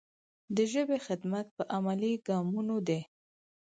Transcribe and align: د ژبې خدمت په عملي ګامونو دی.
د 0.55 0.57
ژبې 0.71 0.97
خدمت 1.07 1.47
په 1.57 1.63
عملي 1.75 2.13
ګامونو 2.27 2.75
دی. 2.87 3.01